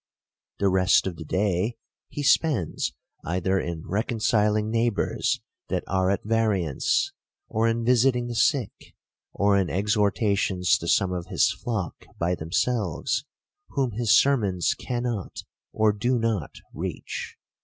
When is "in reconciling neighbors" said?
3.59-5.41